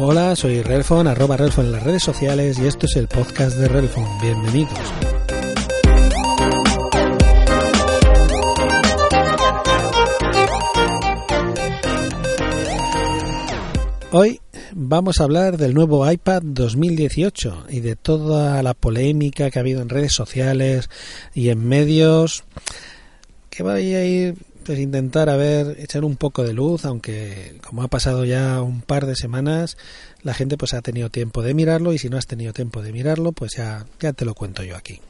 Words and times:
Hola, 0.00 0.36
soy 0.36 0.62
Relfon, 0.62 1.08
arroba 1.08 1.36
Relfon 1.36 1.66
en 1.66 1.72
las 1.72 1.82
redes 1.82 2.04
sociales 2.04 2.56
y 2.60 2.68
esto 2.68 2.86
es 2.86 2.94
el 2.94 3.08
podcast 3.08 3.56
de 3.56 3.66
Relfon. 3.66 4.04
Bienvenidos. 4.22 4.78
Hoy 14.12 14.40
vamos 14.72 15.20
a 15.20 15.24
hablar 15.24 15.56
del 15.56 15.74
nuevo 15.74 16.08
iPad 16.08 16.42
2018 16.44 17.66
y 17.70 17.80
de 17.80 17.96
toda 17.96 18.62
la 18.62 18.74
polémica 18.74 19.50
que 19.50 19.58
ha 19.58 19.62
habido 19.62 19.82
en 19.82 19.88
redes 19.88 20.12
sociales 20.12 20.90
y 21.34 21.48
en 21.48 21.66
medios 21.66 22.44
que 23.50 23.64
voy 23.64 23.94
a 23.96 24.04
ir 24.04 24.36
pues 24.68 24.80
intentar 24.80 25.30
a 25.30 25.36
ver 25.36 25.76
echar 25.80 26.04
un 26.04 26.16
poco 26.16 26.42
de 26.42 26.52
luz 26.52 26.84
aunque 26.84 27.58
como 27.66 27.82
ha 27.82 27.88
pasado 27.88 28.26
ya 28.26 28.60
un 28.60 28.82
par 28.82 29.06
de 29.06 29.16
semanas 29.16 29.78
la 30.22 30.34
gente 30.34 30.58
pues 30.58 30.74
ha 30.74 30.82
tenido 30.82 31.08
tiempo 31.08 31.40
de 31.42 31.54
mirarlo 31.54 31.94
y 31.94 31.98
si 31.98 32.10
no 32.10 32.18
has 32.18 32.26
tenido 32.26 32.52
tiempo 32.52 32.82
de 32.82 32.92
mirarlo 32.92 33.32
pues 33.32 33.52
ya 33.56 33.86
ya 33.98 34.12
te 34.12 34.26
lo 34.26 34.34
cuento 34.34 34.62
yo 34.64 34.76
aquí 34.76 35.00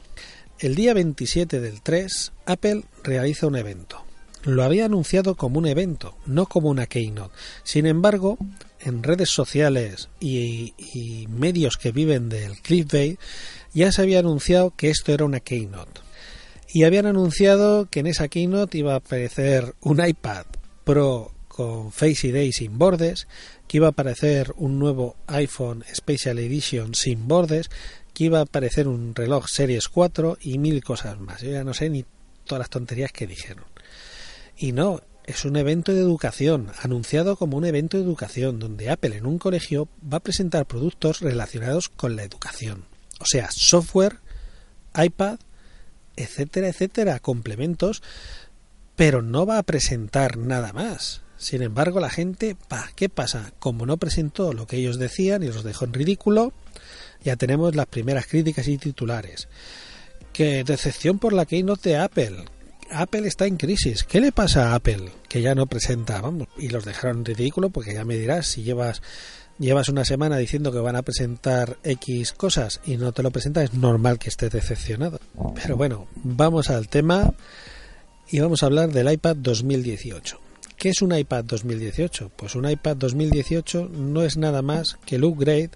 el 0.61 0.77
día 0.77 0.95
27 0.95 1.59
del 1.59 1.83
3 1.83 2.33
Apple 2.47 2.85
realiza 3.03 3.49
un 3.49 3.57
evento 3.57 4.05
lo 4.45 4.63
había 4.63 4.85
anunciado 4.85 5.35
como 5.35 5.59
un 5.59 5.67
evento, 5.67 6.17
no 6.25 6.47
como 6.47 6.69
una 6.69 6.87
keynote. 6.87 7.35
Sin 7.65 7.87
embargo, 7.87 8.39
en 8.79 9.03
redes 9.03 9.31
sociales 9.31 10.09
y, 10.21 10.75
y 10.79 11.27
medios 11.27 11.77
que 11.77 11.91
viven 11.91 12.29
del 12.29 12.53
clickbait 12.63 13.19
ya 13.75 13.91
se 13.91 14.01
había 14.01 14.21
anunciado 14.21 14.73
que 14.77 14.91
esto 14.91 15.13
era 15.13 15.25
una 15.25 15.41
keynote. 15.41 16.01
Y 16.71 16.85
habían 16.85 17.07
anunciado 17.07 17.87
que 17.91 18.01
en 18.01 18.07
esa 18.07 18.29
keynote 18.29 18.79
iba 18.79 18.93
a 18.93 18.97
aparecer 18.97 19.75
un 19.81 20.07
iPad 20.07 20.45
Pro 20.85 21.33
con 21.49 21.91
Face 21.93 22.29
ID 22.29 22.53
sin 22.53 22.79
bordes, 22.79 23.27
que 23.67 23.79
iba 23.79 23.89
a 23.89 23.91
aparecer 23.91 24.53
un 24.57 24.79
nuevo 24.79 25.17
iPhone 25.27 25.85
Special 25.93 26.39
Edition 26.39 26.95
sin 26.95 27.27
bordes, 27.27 27.71
que 28.15 28.25
iba 28.25 28.39
a 28.39 28.43
aparecer 28.43 28.87
un 28.87 29.15
reloj 29.15 29.47
Series 29.49 29.89
4 29.89 30.39
y 30.41 30.59
mil 30.59 30.85
cosas 30.85 31.19
más. 31.19 31.43
Yo 31.43 31.51
ya 31.51 31.65
no 31.65 31.75
sé 31.75 31.89
ni 31.91 32.05
todas 32.45 32.61
las 32.61 32.71
tonterías 32.71 33.13
que 33.13 33.27
dijeron. 33.27 33.65
Y 34.57 34.73
no, 34.73 35.01
es 35.25 35.45
un 35.45 35.57
evento 35.57 35.93
de 35.93 36.01
educación, 36.01 36.73
anunciado 36.83 37.37
como 37.37 37.57
un 37.57 37.65
evento 37.65 37.97
de 37.97 38.03
educación, 38.03 38.59
donde 38.59 38.91
Apple 38.91 39.17
en 39.17 39.27
un 39.27 39.39
colegio 39.39 39.89
va 40.03 40.19
a 40.19 40.23
presentar 40.23 40.67
productos 40.67 41.21
relacionados 41.21 41.89
con 41.89 42.17
la 42.17 42.25
educación. 42.25 42.85
O 43.21 43.27
sea, 43.27 43.49
software, 43.51 44.21
iPad, 44.97 45.39
etcétera, 46.23 46.69
etcétera, 46.69 47.19
complementos, 47.21 48.03
pero 48.97 49.23
no 49.23 49.47
va 49.47 49.59
a 49.59 49.63
presentar 49.63 50.37
nada 50.37 50.73
más. 50.73 51.23
Sin 51.37 51.63
embargo, 51.63 52.01
la 52.01 52.11
gente, 52.11 52.57
pa, 52.69 52.91
¿qué 52.97 53.09
pasa? 53.09 53.53
Como 53.59 53.87
no 53.87 53.97
presentó 53.97 54.53
lo 54.53 54.67
que 54.67 54.77
ellos 54.77 54.99
decían 54.99 55.43
y 55.43 55.47
los 55.47 55.63
dejó 55.63 55.85
en 55.85 55.93
ridículo, 55.93 56.53
ya 57.23 57.37
tenemos 57.37 57.77
las 57.77 57.87
primeras 57.87 58.27
críticas 58.27 58.67
y 58.67 58.77
titulares. 58.77 59.49
Que 60.33 60.65
decepción 60.65 61.19
por 61.19 61.33
la 61.33 61.47
keynote 61.47 61.91
de 61.91 61.97
Apple, 61.97 62.45
Apple 62.91 63.27
está 63.27 63.47
en 63.47 63.57
crisis. 63.57 64.05
¿Qué 64.05 64.21
le 64.21 64.33
pasa 64.33 64.71
a 64.71 64.75
Apple? 64.75 65.13
Que 65.29 65.43
ya 65.43 65.55
no 65.55 65.67
presenta, 65.67 66.21
vamos, 66.21 66.49
y 66.57 66.69
los 66.69 66.85
dejaron 66.85 67.19
en 67.19 67.25
ridículo 67.27 67.71
porque 67.71 67.95
ya 67.95 68.05
me 68.05 68.17
dirás 68.17 68.47
si 68.47 68.63
llevas 68.63 69.03
llevas 69.59 69.89
una 69.89 70.05
semana 70.05 70.37
diciendo 70.37 70.73
que 70.73 70.79
van 70.79 70.97
a 70.97 71.03
presentar 71.03 71.79
X 71.83 72.33
cosas 72.33 72.81
y 72.85 72.97
no 72.97 73.13
te 73.13 73.23
lo 73.23 73.31
presenta, 73.31 73.63
es 73.63 73.75
normal 73.75 74.19
que 74.19 74.29
estés 74.29 74.51
decepcionado. 74.51 75.21
Pero 75.55 75.77
bueno, 75.77 76.07
vamos 76.17 76.71
al 76.71 76.89
tema 76.89 77.35
y 78.31 78.41
vamos 78.41 78.63
a 78.63 78.67
hablar 78.67 78.91
del 78.93 79.11
iPad 79.13 79.37
2018. 79.37 80.41
¿Qué 80.77 80.91
es 80.91 81.03
un 81.03 81.17
iPad 81.17 81.45
2018? 81.45 82.31
Pues 82.37 82.55
un 82.55 82.71
iPad 82.71 82.97
2018 82.97 83.89
no 83.89 84.23
es 84.23 84.37
nada 84.37 84.63
más 84.63 84.97
que 85.05 85.17
el 85.17 85.25
upgrade 85.25 85.71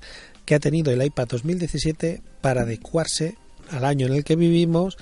que 0.44 0.54
ha 0.54 0.60
tenido 0.60 0.92
el 0.92 1.02
iPad 1.02 1.28
2017 1.28 2.22
para 2.40 2.62
adecuarse 2.62 3.36
al 3.70 3.84
año 3.84 4.06
en 4.06 4.12
el 4.12 4.24
que 4.24 4.36
vivimos 4.36 4.96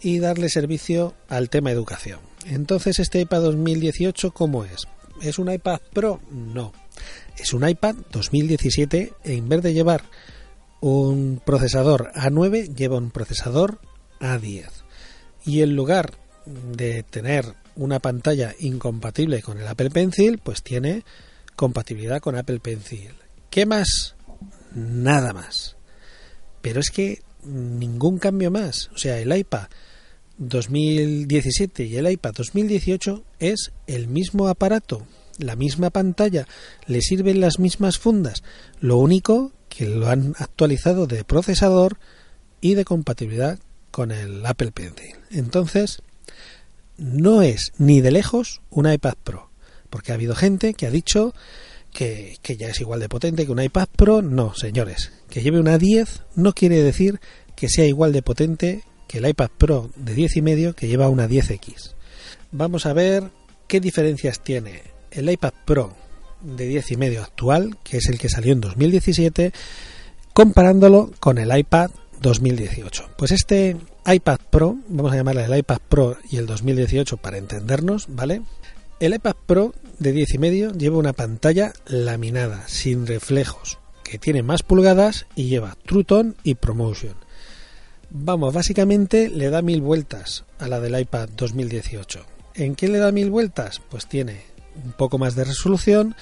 y 0.00 0.18
darle 0.18 0.48
servicio 0.48 1.14
al 1.28 1.48
tema 1.48 1.70
educación. 1.70 2.20
Entonces, 2.46 2.98
este 2.98 3.20
iPad 3.20 3.42
2018, 3.42 4.32
¿cómo 4.32 4.64
es? 4.64 4.86
¿Es 5.20 5.38
un 5.38 5.52
iPad 5.52 5.80
Pro? 5.92 6.20
No. 6.30 6.72
Es 7.38 7.52
un 7.54 7.68
iPad 7.68 7.96
2017 8.12 9.12
en 9.24 9.48
vez 9.48 9.62
de 9.62 9.72
llevar 9.72 10.04
un 10.80 11.40
procesador 11.44 12.10
A9, 12.14 12.74
lleva 12.74 12.98
un 12.98 13.10
procesador 13.10 13.80
A10. 14.20 14.68
Y 15.44 15.62
en 15.62 15.76
lugar 15.76 16.18
de 16.46 17.02
tener 17.02 17.54
una 17.76 17.98
pantalla 17.98 18.54
incompatible 18.58 19.42
con 19.42 19.58
el 19.58 19.66
Apple 19.66 19.90
Pencil, 19.90 20.38
pues 20.38 20.62
tiene 20.62 21.04
compatibilidad 21.56 22.20
con 22.20 22.36
Apple 22.36 22.60
Pencil. 22.60 23.12
¿Qué 23.50 23.66
más? 23.66 24.14
Nada 24.74 25.32
más. 25.32 25.76
Pero 26.62 26.80
es 26.80 26.90
que 26.90 27.22
ningún 27.44 28.18
cambio 28.18 28.50
más. 28.50 28.90
O 28.94 28.98
sea, 28.98 29.18
el 29.18 29.36
iPad 29.36 29.68
2017 30.38 31.84
y 31.84 31.96
el 31.96 32.10
iPad 32.10 32.32
2018 32.34 33.24
es 33.38 33.72
el 33.86 34.08
mismo 34.08 34.48
aparato, 34.48 35.06
la 35.40 35.56
misma 35.56 35.90
pantalla, 35.90 36.46
le 36.86 37.00
sirven 37.00 37.40
las 37.40 37.58
mismas 37.58 37.98
fundas, 37.98 38.42
lo 38.80 38.96
único 38.98 39.52
que 39.68 39.86
lo 39.86 40.08
han 40.08 40.34
actualizado 40.38 41.06
de 41.06 41.24
procesador 41.24 41.98
y 42.60 42.74
de 42.74 42.84
compatibilidad 42.84 43.58
con 43.90 44.10
el 44.10 44.44
Apple 44.44 44.72
Pencil. 44.72 45.16
Entonces, 45.30 46.02
no 46.96 47.42
es 47.42 47.72
ni 47.78 48.00
de 48.00 48.10
lejos 48.10 48.60
un 48.70 48.90
iPad 48.90 49.14
Pro, 49.24 49.50
porque 49.88 50.12
ha 50.12 50.16
habido 50.16 50.34
gente 50.34 50.74
que 50.74 50.86
ha 50.86 50.90
dicho 50.90 51.34
que, 51.92 52.36
que, 52.42 52.56
ya 52.56 52.68
es 52.68 52.80
igual 52.80 53.00
de 53.00 53.08
potente 53.08 53.46
que 53.46 53.52
un 53.52 53.62
iPad 53.62 53.88
Pro. 53.96 54.22
No, 54.22 54.54
señores, 54.54 55.12
que 55.28 55.42
lleve 55.42 55.60
una 55.60 55.78
10 55.78 56.22
no 56.36 56.52
quiere 56.52 56.82
decir 56.82 57.20
que 57.56 57.68
sea 57.68 57.86
igual 57.86 58.12
de 58.12 58.22
potente 58.22 58.84
que 59.08 59.18
el 59.18 59.28
iPad 59.28 59.50
Pro 59.58 59.90
de 59.96 60.14
10 60.14 60.36
y 60.36 60.42
medio 60.42 60.74
que 60.74 60.88
lleva 60.88 61.08
una 61.08 61.28
10X. 61.28 61.94
Vamos 62.52 62.86
a 62.86 62.92
ver 62.92 63.30
qué 63.66 63.80
diferencias 63.80 64.42
tiene 64.42 64.82
el 65.10 65.30
iPad 65.30 65.52
Pro 65.64 65.94
de 66.40 66.66
10 66.66 66.92
y 66.92 66.96
medio 66.96 67.22
actual, 67.22 67.76
que 67.84 67.98
es 67.98 68.08
el 68.08 68.18
que 68.18 68.28
salió 68.28 68.52
en 68.52 68.60
2017, 68.60 69.52
comparándolo 70.32 71.10
con 71.20 71.38
el 71.38 71.56
iPad 71.56 71.90
2018. 72.20 73.10
Pues 73.16 73.32
este 73.32 73.76
iPad 74.06 74.38
Pro, 74.50 74.76
vamos 74.88 75.12
a 75.12 75.16
llamarle 75.16 75.44
el 75.44 75.58
iPad 75.58 75.78
Pro 75.88 76.16
y 76.30 76.36
el 76.36 76.46
2018 76.46 77.16
para 77.18 77.38
entendernos, 77.38 78.06
¿vale? 78.08 78.42
El 79.00 79.14
iPad 79.14 79.36
Pro 79.46 79.74
de 79.98 80.12
10 80.12 80.34
y 80.34 80.38
medio 80.38 80.72
lleva 80.72 80.98
una 80.98 81.12
pantalla 81.12 81.72
laminada, 81.86 82.64
sin 82.68 83.06
reflejos, 83.06 83.78
que 84.04 84.18
tiene 84.18 84.42
más 84.42 84.62
pulgadas 84.62 85.26
y 85.34 85.48
lleva 85.48 85.76
True 85.86 86.04
Tone 86.04 86.32
y 86.42 86.54
Promotion. 86.54 87.14
Vamos, 88.10 88.52
básicamente 88.52 89.28
le 89.28 89.50
da 89.50 89.62
mil 89.62 89.80
vueltas 89.80 90.44
a 90.58 90.68
la 90.68 90.80
del 90.80 90.98
iPad 90.98 91.28
2018. 91.36 92.26
¿En 92.54 92.74
qué 92.74 92.88
le 92.88 92.98
da 92.98 93.12
mil 93.12 93.30
vueltas? 93.30 93.80
Pues 93.88 94.06
tiene 94.06 94.42
un 94.84 94.92
poco 94.92 95.18
más 95.18 95.34
de 95.34 95.44
resolución 95.44 96.14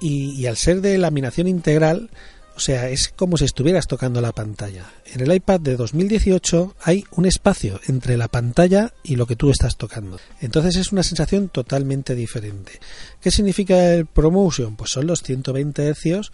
y, 0.00 0.46
al 0.46 0.56
ser 0.56 0.80
de 0.80 0.96
laminación 0.98 1.48
integral, 1.48 2.10
o 2.56 2.60
sea, 2.60 2.88
es 2.88 3.08
como 3.08 3.36
si 3.36 3.44
estuvieras 3.44 3.86
tocando 3.86 4.20
la 4.20 4.32
pantalla. 4.32 4.90
En 5.06 5.20
el 5.20 5.32
iPad 5.32 5.60
de 5.60 5.76
2018 5.76 6.74
hay 6.82 7.04
un 7.12 7.26
espacio 7.26 7.80
entre 7.86 8.16
la 8.16 8.28
pantalla 8.28 8.92
y 9.04 9.16
lo 9.16 9.26
que 9.26 9.36
tú 9.36 9.50
estás 9.50 9.76
tocando. 9.76 10.18
Entonces 10.40 10.76
es 10.76 10.90
una 10.90 11.04
sensación 11.04 11.50
totalmente 11.50 12.14
diferente. 12.14 12.72
¿Qué 13.20 13.30
significa 13.30 13.92
el 13.92 14.06
ProMotion? 14.06 14.76
Pues 14.76 14.90
son 14.90 15.06
los 15.06 15.22
120 15.22 15.94
Hz 15.94 16.32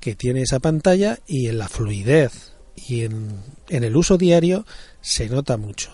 que 0.00 0.14
tiene 0.14 0.42
esa 0.42 0.60
pantalla 0.60 1.18
y 1.26 1.48
en 1.48 1.58
la 1.58 1.68
fluidez 1.68 2.52
y 2.74 3.02
en, 3.02 3.40
en 3.68 3.84
el 3.84 3.96
uso 3.96 4.16
diario 4.16 4.64
se 5.02 5.28
nota 5.28 5.56
mucho. 5.56 5.90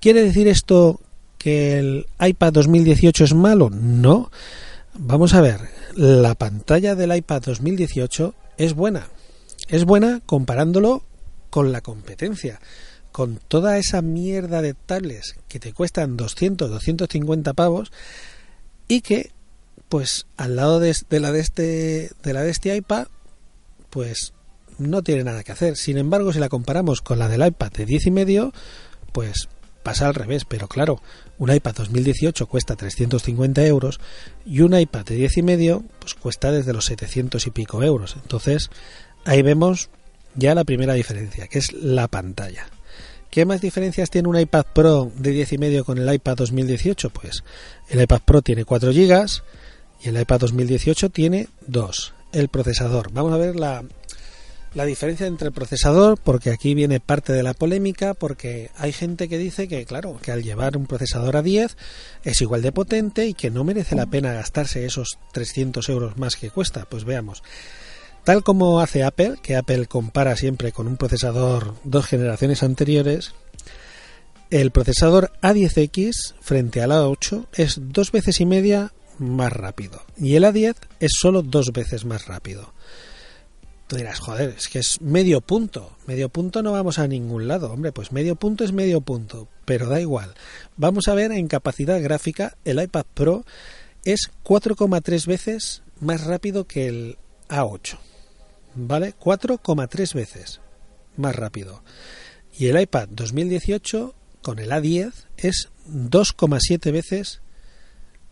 ¿Quiere 0.00 0.22
decir 0.22 0.48
esto 0.48 1.00
que 1.44 1.78
el 1.78 2.06
iPad 2.18 2.54
2018 2.54 3.22
es 3.22 3.34
malo? 3.34 3.68
No. 3.68 4.30
Vamos 4.94 5.34
a 5.34 5.42
ver, 5.42 5.60
la 5.94 6.34
pantalla 6.34 6.94
del 6.94 7.14
iPad 7.14 7.42
2018 7.42 8.34
es 8.56 8.72
buena. 8.72 9.08
Es 9.68 9.84
buena 9.84 10.22
comparándolo 10.24 11.02
con 11.50 11.70
la 11.70 11.82
competencia. 11.82 12.60
Con 13.12 13.38
toda 13.46 13.76
esa 13.76 14.00
mierda 14.00 14.62
de 14.62 14.72
tablets 14.72 15.36
que 15.46 15.60
te 15.60 15.74
cuestan 15.74 16.16
200, 16.16 16.70
250 16.70 17.52
pavos 17.52 17.92
y 18.88 19.02
que, 19.02 19.30
pues, 19.90 20.24
al 20.38 20.56
lado 20.56 20.80
de, 20.80 20.94
la 21.10 21.30
de 21.30 21.40
este, 21.40 22.10
de 22.22 22.32
la 22.32 22.40
de 22.40 22.52
este 22.52 22.74
iPad, 22.74 23.08
pues 23.90 24.32
no 24.78 25.02
tiene 25.02 25.24
nada 25.24 25.44
que 25.44 25.52
hacer. 25.52 25.76
Sin 25.76 25.98
embargo, 25.98 26.32
si 26.32 26.38
la 26.38 26.48
comparamos 26.48 27.02
con 27.02 27.18
la 27.18 27.28
del 27.28 27.46
iPad 27.46 27.70
de 27.72 27.84
10 27.84 28.06
y 28.06 28.10
medio, 28.12 28.54
pues 29.12 29.50
pasa 29.84 30.08
al 30.08 30.14
revés. 30.14 30.44
Pero 30.44 30.66
claro, 30.66 31.00
un 31.38 31.54
iPad 31.54 31.74
2018 31.76 32.46
cuesta 32.48 32.74
350 32.74 33.64
euros 33.66 34.00
y 34.44 34.62
un 34.62 34.76
iPad 34.76 35.04
de 35.04 35.14
10 35.14 35.38
y 35.38 35.42
medio 35.42 35.84
pues 36.00 36.14
cuesta 36.14 36.50
desde 36.50 36.72
los 36.72 36.86
700 36.86 37.46
y 37.46 37.50
pico 37.52 37.84
euros. 37.84 38.16
Entonces, 38.20 38.70
ahí 39.24 39.42
vemos 39.42 39.90
ya 40.34 40.56
la 40.56 40.64
primera 40.64 40.94
diferencia, 40.94 41.46
que 41.46 41.60
es 41.60 41.72
la 41.72 42.08
pantalla. 42.08 42.66
¿Qué 43.30 43.44
más 43.44 43.60
diferencias 43.60 44.10
tiene 44.10 44.28
un 44.28 44.38
iPad 44.38 44.64
Pro 44.72 45.10
de 45.16 45.30
10 45.30 45.52
y 45.54 45.58
medio 45.58 45.84
con 45.84 45.98
el 45.98 46.12
iPad 46.12 46.36
2018? 46.36 47.10
Pues 47.10 47.44
el 47.88 48.00
iPad 48.00 48.20
Pro 48.24 48.42
tiene 48.42 48.64
4 48.64 48.92
GB 48.92 49.26
y 50.02 50.08
el 50.08 50.20
iPad 50.20 50.40
2018 50.40 51.10
tiene 51.10 51.48
2. 51.66 52.14
el 52.32 52.48
procesador. 52.48 53.12
Vamos 53.12 53.32
a 53.32 53.36
ver 53.36 53.56
la, 53.56 53.84
la 54.74 54.84
diferencia 54.84 55.26
entre 55.26 55.48
el 55.48 55.54
procesador, 55.54 56.18
porque 56.18 56.50
aquí 56.50 56.74
viene 56.74 57.00
parte 57.00 57.32
de 57.32 57.42
la 57.42 57.54
polémica, 57.54 58.14
porque 58.14 58.70
hay 58.76 58.92
gente 58.92 59.28
que 59.28 59.38
dice 59.38 59.68
que, 59.68 59.84
claro, 59.84 60.18
que 60.20 60.32
al 60.32 60.42
llevar 60.42 60.76
un 60.76 60.86
procesador 60.86 61.36
a 61.36 61.42
10 61.42 61.76
es 62.24 62.42
igual 62.42 62.62
de 62.62 62.72
potente 62.72 63.26
y 63.26 63.34
que 63.34 63.50
no 63.50 63.64
merece 63.64 63.94
la 63.94 64.06
pena 64.06 64.32
gastarse 64.32 64.84
esos 64.84 65.18
300 65.32 65.88
euros 65.88 66.18
más 66.18 66.36
que 66.36 66.50
cuesta. 66.50 66.86
Pues 66.88 67.04
veamos. 67.04 67.42
Tal 68.24 68.42
como 68.42 68.80
hace 68.80 69.04
Apple, 69.04 69.36
que 69.42 69.54
Apple 69.54 69.86
compara 69.86 70.34
siempre 70.36 70.72
con 70.72 70.88
un 70.88 70.96
procesador 70.96 71.74
dos 71.84 72.06
generaciones 72.06 72.62
anteriores, 72.62 73.32
el 74.50 74.70
procesador 74.70 75.32
A10X 75.42 76.34
frente 76.40 76.82
al 76.82 76.90
A8 76.90 77.46
es 77.54 77.78
dos 77.80 78.12
veces 78.12 78.40
y 78.40 78.46
media 78.46 78.92
más 79.18 79.52
rápido 79.52 80.02
y 80.16 80.36
el 80.36 80.44
A10 80.44 80.74
es 81.00 81.12
solo 81.20 81.42
dos 81.42 81.72
veces 81.72 82.04
más 82.04 82.26
rápido. 82.26 82.72
Tú 83.94 83.98
dirás, 83.98 84.18
joder, 84.18 84.54
es 84.58 84.68
que 84.68 84.80
es 84.80 85.00
medio 85.00 85.40
punto. 85.40 85.96
Medio 86.08 86.28
punto 86.28 86.64
no 86.64 86.72
vamos 86.72 86.98
a 86.98 87.06
ningún 87.06 87.46
lado. 87.46 87.72
Hombre, 87.72 87.92
pues 87.92 88.10
medio 88.10 88.34
punto 88.34 88.64
es 88.64 88.72
medio 88.72 89.02
punto, 89.02 89.46
pero 89.64 89.88
da 89.88 90.00
igual. 90.00 90.34
Vamos 90.76 91.06
a 91.06 91.14
ver 91.14 91.30
en 91.30 91.46
capacidad 91.46 92.02
gráfica, 92.02 92.56
el 92.64 92.82
iPad 92.82 93.06
Pro 93.14 93.44
es 94.04 94.32
4,3 94.42 95.26
veces 95.26 95.82
más 96.00 96.24
rápido 96.24 96.66
que 96.66 96.88
el 96.88 97.18
A8. 97.48 97.98
¿vale? 98.74 99.14
4,3 99.16 100.12
veces 100.12 100.60
más 101.16 101.36
rápido. 101.36 101.84
Y 102.58 102.66
el 102.66 102.80
iPad 102.80 103.10
2018 103.10 104.12
con 104.42 104.58
el 104.58 104.70
A10 104.70 105.12
es 105.36 105.68
2,7 105.88 106.90
veces 106.90 107.42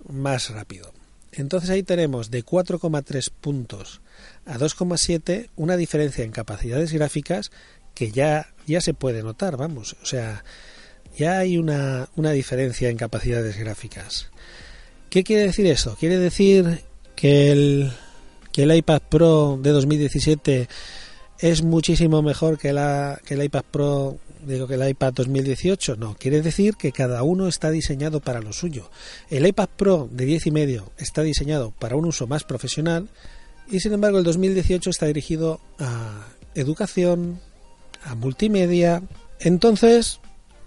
más 0.09 0.51
rápido. 0.51 0.93
Entonces 1.33 1.71
ahí 1.71 1.83
tenemos 1.83 2.31
de 2.31 2.45
4,3 2.45 3.31
puntos 3.41 4.01
a 4.45 4.59
2,7 4.59 5.49
una 5.57 5.77
diferencia 5.77 6.25
en 6.25 6.31
capacidades 6.31 6.93
gráficas 6.93 7.51
que 7.95 8.11
ya, 8.11 8.53
ya 8.67 8.81
se 8.81 8.95
puede 8.95 9.23
notar, 9.23 9.57
vamos. 9.57 9.97
O 10.03 10.07
sea, 10.07 10.45
ya 11.17 11.39
hay 11.39 11.59
una, 11.59 12.09
una 12.17 12.33
diferencia 12.33 12.89
en 12.89 12.97
capacidades 12.97 13.59
gráficas. 13.59 14.31
¿Qué 15.11 15.25
quiere 15.25 15.43
decir 15.43 15.67
eso? 15.67 15.97
Quiere 15.99 16.19
decir 16.19 16.81
que 17.17 17.51
el, 17.53 17.93
que 18.53 18.63
el 18.65 18.75
iPad 18.75 19.03
Pro 19.09 19.59
de 19.61 19.71
2017 19.71 20.69
es 21.43 21.63
muchísimo 21.63 22.23
mejor 22.23 22.57
que, 22.57 22.73
la, 22.73 23.21
que 23.25 23.35
el 23.35 23.43
iPad 23.43 23.65
Pro 23.71 24.19
digo 24.47 24.67
que 24.67 24.75
el 24.75 24.89
iPad 24.89 25.13
2018 25.13 25.97
no 25.97 26.15
quiere 26.15 26.41
decir 26.41 26.77
que 26.77 26.93
cada 26.93 27.23
uno 27.23 27.49
está 27.49 27.71
diseñado 27.71 28.21
para 28.21 28.41
lo 28.41 28.53
suyo. 28.53 28.91
El 29.29 29.47
iPad 29.47 29.69
Pro 29.77 30.09
de 30.11 30.25
10 30.25 30.47
y 30.47 30.51
medio 30.53 30.93
está 30.99 31.23
diseñado 31.23 31.73
para 31.73 31.97
un 31.97 32.07
uso 32.07 32.27
más 32.27 32.45
profesional 32.45 33.09
y 33.69 33.81
sin 33.81 33.93
embargo 33.93 34.19
el 34.19 34.25
2018 34.25 34.89
está 34.89 35.07
dirigido 35.07 35.61
a 35.79 36.29
educación 36.55 37.41
a 38.05 38.15
multimedia. 38.15 39.03
Entonces 39.41 40.21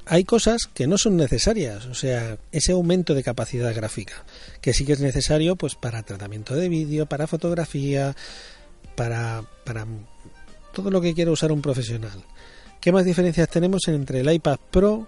hay 0.06 0.26
cosas 0.26 0.68
que 0.74 0.88
no 0.88 0.98
son 0.98 1.16
necesarias, 1.16 1.86
o 1.86 1.96
sea, 1.96 2.38
ese 2.52 2.74
aumento 2.74 3.14
de 3.14 3.24
capacidad 3.24 3.74
gráfica, 3.74 4.26
que 4.62 4.74
sí 4.74 4.86
que 4.86 4.94
es 4.94 5.00
necesario 5.00 5.56
pues 5.56 5.76
para 5.76 6.04
tratamiento 6.04 6.54
de 6.54 6.70
vídeo, 6.70 7.08
para 7.08 7.28
fotografía, 7.28 8.16
para, 8.96 9.44
para 9.64 9.88
todo 10.76 10.92
lo 10.92 11.02
que 11.02 11.16
quiera 11.16 11.32
usar 11.32 11.52
un 11.52 11.62
profesional. 11.62 12.24
¿Qué 12.80 12.92
más 12.92 13.06
diferencias 13.06 13.50
tenemos 13.50 13.88
entre 13.88 14.20
el 14.20 14.32
iPad 14.32 14.60
Pro 14.70 15.08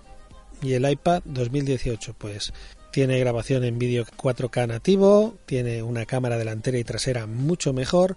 y 0.64 0.74
el 0.74 0.90
iPad 0.90 1.22
2018? 1.26 2.16
Pues 2.18 2.54
tiene 2.92 3.20
grabación 3.20 3.64
en 3.66 3.78
vídeo 3.78 4.06
4K 4.06 4.68
nativo, 4.68 5.36
tiene 5.46 5.84
una 5.84 6.06
cámara 6.06 6.38
delantera 6.38 6.80
y 6.80 6.84
trasera 6.84 7.28
mucho 7.28 7.74
mejor, 7.74 8.16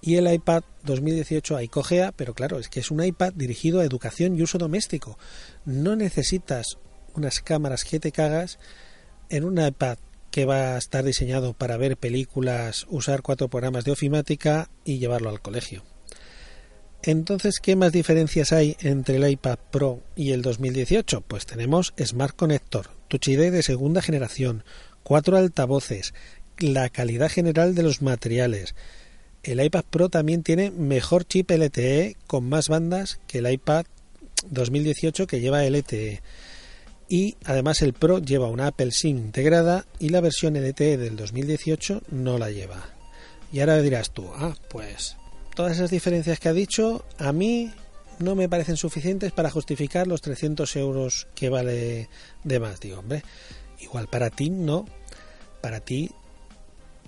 y 0.00 0.16
el 0.16 0.32
iPad 0.32 0.62
2018 0.84 1.56
ahí 1.56 1.68
cojea, 1.68 2.12
pero 2.12 2.32
claro, 2.32 2.58
es 2.58 2.68
que 2.68 2.80
es 2.80 2.90
un 2.90 3.02
iPad 3.02 3.32
dirigido 3.34 3.80
a 3.80 3.84
educación 3.84 4.38
y 4.38 4.42
uso 4.42 4.56
doméstico. 4.56 5.18
No 5.64 5.96
necesitas 5.96 6.78
unas 7.14 7.40
cámaras 7.40 7.84
que 7.84 8.00
te 8.00 8.12
cagas 8.12 8.58
en 9.30 9.44
un 9.44 9.60
iPad 9.60 9.98
que 10.30 10.44
va 10.44 10.74
a 10.74 10.78
estar 10.78 11.04
diseñado 11.04 11.54
para 11.54 11.76
ver 11.76 11.96
películas, 11.96 12.86
usar 12.88 13.22
cuatro 13.22 13.48
programas 13.48 13.84
de 13.84 13.92
ofimática 13.92 14.70
y 14.84 14.98
llevarlo 14.98 15.30
al 15.30 15.40
colegio. 15.40 15.82
Entonces, 17.06 17.60
¿qué 17.60 17.76
más 17.76 17.92
diferencias 17.92 18.52
hay 18.52 18.76
entre 18.80 19.16
el 19.16 19.28
iPad 19.28 19.58
Pro 19.70 20.02
y 20.16 20.32
el 20.32 20.40
2018? 20.40 21.20
Pues 21.20 21.44
tenemos 21.44 21.92
Smart 22.02 22.34
Connector, 22.34 22.88
Touch 23.08 23.28
ID 23.28 23.52
de 23.52 23.62
segunda 23.62 24.00
generación, 24.00 24.64
cuatro 25.02 25.36
altavoces, 25.36 26.14
la 26.58 26.88
calidad 26.88 27.30
general 27.30 27.74
de 27.74 27.82
los 27.82 28.00
materiales, 28.00 28.74
el 29.44 29.62
iPad 29.62 29.84
Pro 29.90 30.08
también 30.08 30.42
tiene 30.42 30.70
mejor 30.70 31.26
chip 31.26 31.50
LTE 31.50 32.16
con 32.26 32.48
más 32.48 32.70
bandas 32.70 33.20
que 33.26 33.38
el 33.38 33.52
iPad 33.52 33.84
2018 34.48 35.26
que 35.26 35.40
lleva 35.40 35.62
LTE. 35.64 36.22
Y 37.10 37.36
además 37.44 37.82
el 37.82 37.92
Pro 37.92 38.20
lleva 38.20 38.48
una 38.48 38.68
Apple 38.68 38.90
SIM 38.90 39.18
integrada 39.18 39.84
y 39.98 40.08
la 40.08 40.22
versión 40.22 40.54
LTE 40.54 40.96
del 40.96 41.16
2018 41.16 42.04
no 42.10 42.38
la 42.38 42.50
lleva. 42.50 42.88
Y 43.52 43.60
ahora 43.60 43.82
dirás 43.82 44.12
tú, 44.12 44.30
ah, 44.34 44.56
pues 44.70 45.18
todas 45.54 45.72
esas 45.72 45.90
diferencias 45.90 46.40
que 46.40 46.48
ha 46.48 46.52
dicho 46.52 47.04
a 47.18 47.32
mí 47.32 47.72
no 48.18 48.34
me 48.34 48.48
parecen 48.48 48.76
suficientes 48.76 49.32
para 49.32 49.50
justificar 49.50 50.06
los 50.06 50.22
300 50.22 50.76
euros 50.76 51.26
que 51.34 51.48
vale 51.48 52.08
de 52.44 52.60
más. 52.60 52.80
Digo, 52.80 53.00
hombre, 53.00 53.22
igual 53.80 54.08
para 54.08 54.30
ti 54.30 54.50
no. 54.50 54.86
Para 55.60 55.80
ti 55.80 56.10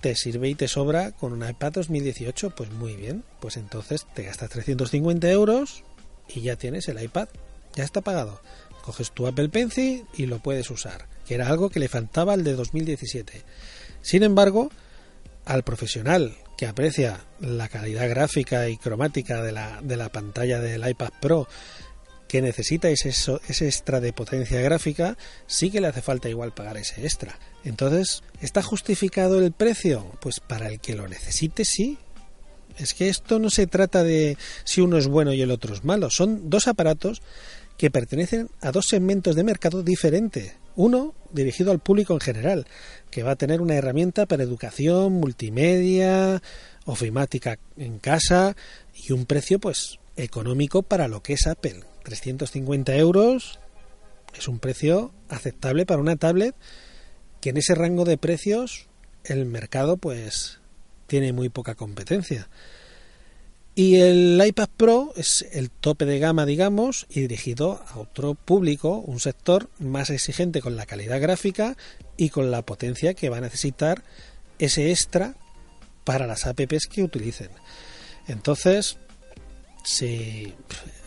te 0.01 0.15
sirve 0.15 0.49
y 0.49 0.55
te 0.55 0.67
sobra 0.67 1.11
con 1.11 1.33
un 1.33 1.47
iPad 1.47 1.73
2018, 1.73 2.51
pues 2.55 2.71
muy 2.71 2.95
bien, 2.95 3.23
pues 3.39 3.57
entonces 3.57 4.05
te 4.13 4.23
gastas 4.23 4.49
350 4.49 5.29
euros 5.29 5.83
y 6.27 6.41
ya 6.41 6.55
tienes 6.55 6.87
el 6.87 7.01
iPad, 7.01 7.29
ya 7.75 7.83
está 7.83 8.01
pagado. 8.01 8.41
Coges 8.83 9.11
tu 9.11 9.27
Apple 9.27 9.49
Pencil 9.49 10.05
y 10.15 10.25
lo 10.25 10.39
puedes 10.39 10.69
usar, 10.71 11.07
que 11.25 11.35
era 11.35 11.47
algo 11.47 11.69
que 11.69 11.79
le 11.79 11.89
faltaba 11.89 12.33
al 12.33 12.43
de 12.43 12.53
2017. 12.53 13.43
Sin 14.01 14.23
embargo, 14.23 14.69
al 15.45 15.63
profesional 15.63 16.35
que 16.57 16.67
aprecia 16.67 17.21
la 17.39 17.69
calidad 17.69 18.09
gráfica 18.09 18.67
y 18.67 18.77
cromática 18.77 19.41
de 19.43 19.51
la, 19.51 19.79
de 19.81 19.95
la 19.95 20.09
pantalla 20.09 20.59
del 20.59 20.87
iPad 20.87 21.11
Pro 21.21 21.47
que 22.27 22.41
necesita 22.41 22.89
ese, 22.89 23.09
ese 23.09 23.65
extra 23.65 24.01
de 24.01 24.11
potencia 24.11 24.59
gráfica, 24.61 25.17
sí 25.45 25.71
que 25.71 25.79
le 25.79 25.87
hace 25.87 26.01
falta 26.01 26.29
igual 26.29 26.53
pagar 26.53 26.77
ese 26.77 27.03
extra. 27.03 27.39
Entonces, 27.63 28.21
¿está 28.41 28.61
justificado 28.61 29.39
el 29.39 29.53
precio? 29.53 30.11
Pues 30.19 30.39
para 30.39 30.67
el 30.67 30.79
que 30.79 30.95
lo 30.95 31.07
necesite, 31.07 31.63
sí. 31.63 31.97
Es 32.77 32.93
que 32.93 33.09
esto 33.09 33.39
no 33.39 33.49
se 33.49 33.65
trata 33.65 34.03
de 34.03 34.37
si 34.63 34.81
uno 34.81 34.97
es 34.97 35.07
bueno 35.07 35.33
y 35.33 35.41
el 35.41 35.51
otro 35.51 35.73
es 35.73 35.83
malo. 35.83 36.09
Son 36.09 36.49
dos 36.49 36.67
aparatos 36.67 37.21
que 37.77 37.91
pertenecen 37.91 38.49
a 38.61 38.71
dos 38.71 38.87
segmentos 38.89 39.35
de 39.35 39.43
mercado 39.43 39.83
diferentes. 39.83 40.53
Uno 40.77 41.13
dirigido 41.33 41.71
al 41.71 41.79
público 41.79 42.13
en 42.13 42.21
general, 42.21 42.67
que 43.11 43.23
va 43.23 43.31
a 43.31 43.35
tener 43.35 43.61
una 43.61 43.75
herramienta 43.75 44.27
para 44.27 44.43
educación, 44.43 45.13
multimedia, 45.13 46.41
ofimática 46.85 47.59
en 47.75 47.99
casa 47.99 48.55
y 48.95 49.11
un 49.11 49.25
precio 49.25 49.59
pues 49.59 49.99
económico 50.15 50.83
para 50.83 51.07
lo 51.07 51.21
que 51.21 51.33
es 51.33 51.47
Apple, 51.47 51.81
350 52.03 52.95
euros 52.95 53.59
es 54.37 54.47
un 54.47 54.59
precio 54.59 55.11
aceptable 55.29 55.85
para 55.85 55.99
una 55.99 56.15
tablet 56.15 56.55
que 57.41 57.49
en 57.49 57.57
ese 57.57 57.75
rango 57.75 58.05
de 58.05 58.17
precios 58.17 58.87
el 59.23 59.45
mercado 59.45 59.97
pues 59.97 60.59
tiene 61.07 61.33
muy 61.33 61.49
poca 61.49 61.75
competencia. 61.75 62.49
Y 63.77 63.97
el 63.97 64.41
iPad 64.43 64.69
Pro 64.75 65.13
es 65.17 65.45
el 65.51 65.69
tope 65.69 66.05
de 66.05 66.17
gama, 66.17 66.47
digamos, 66.47 67.05
y 67.11 67.21
dirigido 67.21 67.79
a 67.89 67.99
otro 67.99 68.33
público, 68.33 68.97
un 68.97 69.19
sector 69.19 69.69
más 69.77 70.09
exigente 70.09 70.61
con 70.61 70.75
la 70.75 70.87
calidad 70.87 71.21
gráfica 71.21 71.77
y 72.17 72.29
con 72.29 72.49
la 72.49 72.63
potencia 72.63 73.13
que 73.13 73.29
va 73.29 73.37
a 73.37 73.41
necesitar 73.41 74.01
ese 74.57 74.89
extra 74.89 75.35
para 76.05 76.25
las 76.25 76.47
apps 76.47 76.87
que 76.87 77.03
utilicen. 77.03 77.51
Entonces, 78.27 78.97
si 79.83 80.55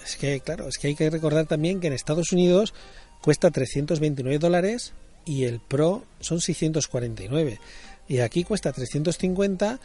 es 0.05 0.15
que, 0.15 0.39
claro, 0.39 0.69
es 0.69 0.79
que 0.79 0.87
hay 0.87 0.95
que 0.95 1.11
recordar 1.11 1.47
también 1.47 1.81
que 1.81 1.89
en 1.89 1.93
Estados 1.93 2.31
Unidos 2.31 2.73
cuesta 3.21 3.51
329 3.51 4.39
dólares 4.39 4.93
y 5.25 5.43
el 5.43 5.59
Pro 5.59 6.05
son 6.21 6.41
649. 6.41 7.59
Y 8.07 8.21
aquí 8.21 8.45
cuesta 8.45 8.73
350 8.73 9.81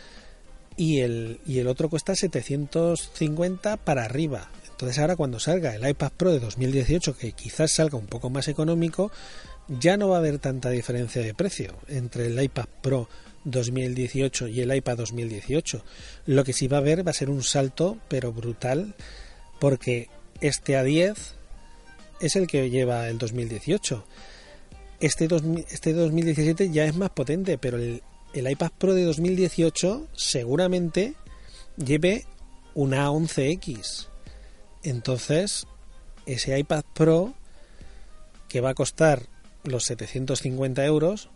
y 0.78 1.00
el, 1.00 1.40
y 1.46 1.60
el 1.60 1.68
otro 1.68 1.90
cuesta 1.90 2.16
750 2.16 3.78
para 3.78 4.06
arriba. 4.06 4.50
Entonces 4.70 5.00
ahora 5.00 5.16
cuando 5.16 5.40
salga 5.40 5.74
el 5.74 5.88
iPad 5.88 6.12
Pro 6.18 6.32
de 6.32 6.40
2018, 6.40 7.18
que 7.18 7.32
quizás 7.32 7.72
salga 7.72 7.98
un 7.98 8.08
poco 8.08 8.30
más 8.30 8.48
económico, 8.50 9.12
ya 9.68 9.96
no 9.96 10.10
va 10.10 10.18
a 10.18 10.20
haber 10.20 10.40
tanta 10.40 10.70
diferencia 10.70 11.22
de 11.22 11.34
precio 11.34 11.76
entre 11.88 12.28
el 12.28 12.42
iPad 12.42 12.66
Pro 12.82 13.08
2018 13.46 14.50
y 14.50 14.62
el 14.62 14.76
iPad 14.76 14.98
2018. 14.98 15.84
Lo 16.26 16.44
que 16.44 16.54
sí 16.54 16.68
va 16.68 16.78
a 16.78 16.80
haber 16.82 17.08
va 17.08 17.12
a 17.12 17.14
ser 17.14 17.30
un 17.30 17.44
salto, 17.44 17.98
pero 18.10 18.34
brutal, 18.34 18.96
porque 19.60 20.10
este 20.42 20.74
A10 20.74 21.16
es 22.20 22.36
el 22.36 22.48
que 22.48 22.70
lleva 22.70 23.08
el 23.08 23.18
2018. 23.18 24.06
Este, 25.00 25.28
este 25.70 25.94
2017 25.94 26.70
ya 26.72 26.86
es 26.86 26.96
más 26.96 27.12
potente, 27.12 27.58
pero 27.58 27.78
el, 27.78 28.02
el 28.36 28.52
iPad 28.52 28.72
Pro 28.78 28.94
de 28.94 29.06
2018 29.06 30.10
seguramente 30.14 31.16
lleve 31.78 32.26
una 32.74 33.08
A11X. 33.08 34.08
Entonces, 34.84 35.66
ese 36.26 36.60
iPad 36.60 36.84
Pro 36.94 37.34
que 38.50 38.60
va 38.60 38.72
a 38.72 38.76
costar 38.76 39.24
los 39.64 39.86
750 39.86 40.86
euros, 40.86 41.30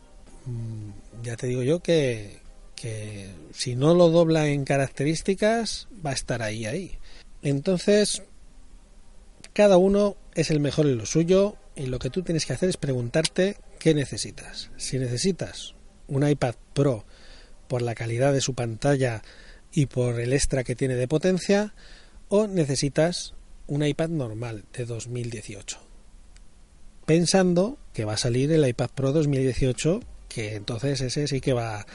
mm, 0.46 1.24
ya 1.24 1.38
te 1.38 1.48
digo 1.48 1.64
yo 1.64 1.80
que, 1.80 2.42
que 2.76 3.30
si 3.54 3.78
no 3.78 3.94
lo 3.96 4.10
dobla 4.10 4.48
en 4.48 4.66
características, 4.66 5.88
va 6.06 6.10
a 6.10 6.14
estar 6.14 6.42
ahí, 6.42 6.66
ahí. 6.66 6.98
Entonces, 7.42 8.24
cada 9.54 9.78
uno 9.78 10.18
es 10.36 10.52
el 10.52 10.60
mejor 10.60 10.86
en 10.86 10.98
lo 10.98 11.06
suyo 11.06 11.56
y 11.78 11.86
lo 11.86 11.98
que 11.98 12.10
tú 12.10 12.24
tienes 12.24 12.46
que 12.46 12.54
hacer 12.54 12.68
es 12.68 12.78
preguntarte 12.78 13.56
qué 13.80 13.94
necesitas. 13.94 14.70
Si 14.76 15.00
necesitas 15.00 15.79
un 16.10 16.28
iPad 16.28 16.56
Pro 16.74 17.06
por 17.68 17.82
la 17.82 17.96
calidad 17.96 18.34
de 18.34 18.42
su 18.42 18.54
pantalla 18.54 19.22
y 19.72 19.86
por 19.86 20.20
el 20.20 20.34
extra 20.34 20.64
que 20.64 20.76
tiene 20.76 20.96
de 20.96 21.08
potencia, 21.08 21.74
o 22.28 22.48
necesitas 22.48 23.36
un 23.68 23.86
iPad 23.86 24.10
normal 24.10 24.66
de 24.74 24.86
2018. 24.86 25.78
Pensando 27.06 27.78
que 27.94 28.06
va 28.06 28.14
a 28.14 28.18
salir 28.18 28.52
el 28.52 28.68
iPad 28.68 28.90
Pro 28.94 29.12
2018, 29.12 30.02
que 30.28 30.56
entonces 30.56 31.02
ese 31.02 31.28
sí 31.28 31.42
que 31.42 31.54
va 31.54 31.86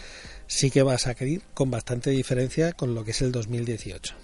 sí 0.46 0.70
que 0.70 0.82
va 0.82 0.94
a 0.94 0.98
salir 0.98 1.42
con 1.54 1.70
bastante 1.70 2.10
diferencia 2.10 2.72
con 2.72 2.94
lo 2.94 3.04
que 3.04 3.12
es 3.12 3.22
el 3.22 3.32
2018. 3.32 4.14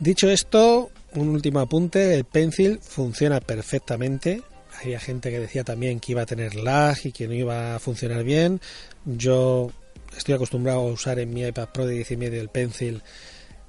Dicho 0.00 0.30
esto, 0.30 0.90
un 1.14 1.28
último 1.28 1.60
apunte, 1.60 2.14
el 2.14 2.24
Pencil 2.24 2.78
funciona 2.80 3.40
perfectamente. 3.40 4.42
Había 4.80 5.00
gente 5.00 5.30
que 5.30 5.40
decía 5.40 5.64
también 5.64 5.98
que 5.98 6.12
iba 6.12 6.22
a 6.22 6.26
tener 6.26 6.54
lag 6.54 6.96
y 7.02 7.12
que 7.12 7.26
no 7.26 7.34
iba 7.34 7.74
a 7.74 7.78
funcionar 7.78 8.22
bien. 8.22 8.60
Yo 9.04 9.70
estoy 10.16 10.34
acostumbrado 10.34 10.80
a 10.80 10.92
usar 10.92 11.18
en 11.18 11.32
mi 11.34 11.42
iPad 11.44 11.68
Pro 11.72 11.86
de 11.86 11.94
10 11.94 12.12
y 12.12 12.16
medio 12.16 12.40
el 12.40 12.48
Pencil 12.48 13.02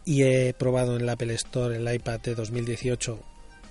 y 0.06 0.24
he 0.24 0.54
probado 0.54 0.96
en 0.96 1.02
el 1.02 1.10
Apple 1.10 1.34
Store 1.34 1.76
el 1.76 1.94
iPad 1.94 2.20
de 2.20 2.36
2018 2.36 3.20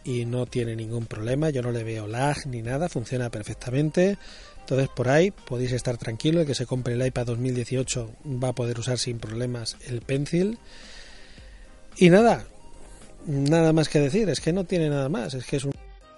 y 0.04 0.24
no 0.24 0.46
tiene 0.46 0.74
ningún 0.74 1.06
problema, 1.06 1.50
yo 1.50 1.62
no 1.62 1.70
le 1.70 1.84
veo 1.84 2.06
lag 2.06 2.46
ni 2.46 2.62
nada, 2.62 2.88
funciona 2.88 3.30
perfectamente. 3.30 4.18
Entonces 4.60 4.88
por 4.88 5.08
ahí 5.08 5.30
podéis 5.30 5.72
estar 5.72 5.96
tranquilo, 5.96 6.40
el 6.40 6.46
que 6.46 6.54
se 6.54 6.66
compre 6.66 6.94
el 6.94 7.06
iPad 7.06 7.26
2018 7.26 8.10
va 8.42 8.48
a 8.48 8.54
poder 8.54 8.78
usar 8.78 8.98
sin 8.98 9.18
problemas 9.18 9.76
el 9.86 10.00
Pencil. 10.00 10.58
Y 11.96 12.10
nada, 12.10 12.46
nada 13.26 13.72
más 13.72 13.88
que 13.88 14.00
decir, 14.00 14.28
es 14.28 14.40
que 14.40 14.52
no 14.52 14.64
tiene 14.64 14.88
nada 14.88 15.08
más, 15.08 15.34
es 15.34 15.44
que 15.44 15.56
es 15.56 15.64
un 15.64 15.74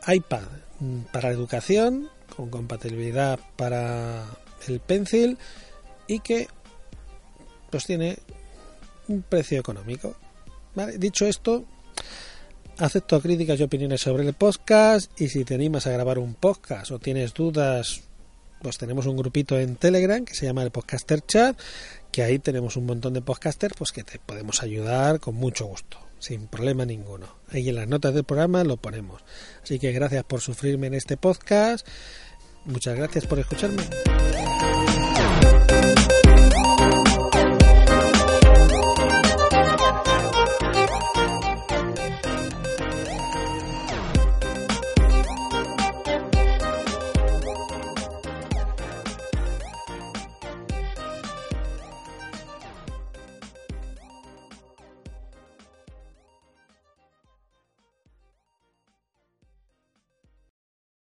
iPad 0.07 0.45
para 1.13 1.31
educación, 1.31 2.09
con 2.35 2.51
compatibilidad 2.51 3.39
para 3.57 4.25
el 4.67 4.81
Pencil 4.81 5.39
y 6.07 6.21
que 6.21 6.49
pues 7.71 7.85
tiene 7.87 8.19
un 9.09 9.23
precio 9.23 9.61
económico. 9.61 10.17
Dicho 10.97 11.27
esto, 11.27 11.65
acepto 12.79 13.21
críticas 13.21 13.61
y 13.61 13.65
opiniones 13.65 14.01
sobre 14.01 14.27
el 14.27 14.35
podcast 14.35 15.11
y 15.21 15.29
si 15.29 15.45
te 15.45 15.55
animas 15.55 15.87
a 15.87 15.93
grabar 15.93 16.19
un 16.19 16.35
podcast 16.35 16.91
o 16.91 16.99
tienes 16.99 17.35
dudas, 17.35 18.03
pues 18.63 18.79
tenemos 18.79 19.07
un 19.07 19.17
grupito 19.17 19.59
en 19.59 19.77
Telegram 19.77 20.25
que 20.25 20.35
se 20.35 20.47
llama 20.47 20.63
el 20.63 20.71
Podcaster 20.71 21.25
Chat, 21.25 21.59
que 22.11 22.23
ahí 22.23 22.39
tenemos 22.39 22.77
un 22.77 22.87
montón 22.87 23.15
de 23.15 23.23
podcasters 23.23 23.75
pues 23.77 23.93
que 23.93 24.05
te 24.05 24.19
podemos 24.19 24.63
ayudar 24.63 25.21
con 25.21 25.35
mucho 25.35 25.67
gusto 25.67 26.10
sin 26.21 26.47
problema 26.47 26.85
ninguno. 26.85 27.27
Ahí 27.49 27.69
en 27.69 27.75
las 27.75 27.89
notas 27.89 28.15
del 28.15 28.25
programa 28.25 28.63
lo 28.63 28.77
ponemos. 28.77 29.23
Así 29.63 29.79
que 29.81 29.91
gracias 29.91 30.23
por 30.23 30.41
sufrirme 30.41 30.87
en 30.87 30.95
este 30.95 31.17
podcast. 31.17 31.87
Muchas 32.65 32.97
gracias 32.97 33.27
por 33.27 33.39
escucharme. 33.41 33.83